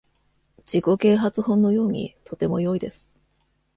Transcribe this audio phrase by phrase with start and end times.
[0.65, 3.13] 自己啓発本のように、とても良いです。